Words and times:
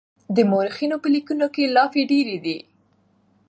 د 0.35 0.37
مورخينو 0.51 0.95
په 1.03 1.07
ليکنو 1.15 1.47
کې 1.53 1.71
لافې 1.75 2.01
ډېرې 2.11 2.37
دي. 2.45 2.57